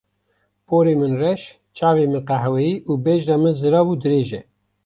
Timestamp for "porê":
0.67-0.93